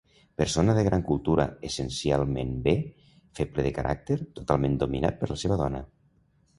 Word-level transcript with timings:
Persona 0.41 0.73
de 0.77 0.85
gran 0.87 1.03
cultura, 1.09 1.45
essencialment 1.69 2.57
bé, 2.71 2.75
feble 3.43 3.69
de 3.69 3.77
caràcter, 3.79 4.21
totalment 4.41 4.83
dominat 4.85 5.23
per 5.25 5.35
la 5.35 5.43
seva 5.47 5.65
dona. 5.67 5.89